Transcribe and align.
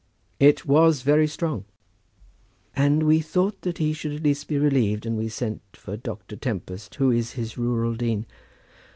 "It 0.39 0.65
was 0.65 1.03
very 1.03 1.27
strong." 1.27 1.65
"And 2.75 3.03
we 3.03 3.19
thought 3.19 3.61
that 3.61 3.77
he 3.77 3.93
should 3.93 4.13
at 4.13 4.23
least 4.23 4.47
be 4.47 4.57
relieved, 4.57 5.05
and 5.05 5.15
we 5.15 5.29
sent 5.29 5.61
for 5.73 5.95
Dr. 5.95 6.35
Tempest, 6.37 6.95
who 6.95 7.11
is 7.11 7.33
his 7.33 7.55
rural 7.55 7.93
dean." 7.93 8.25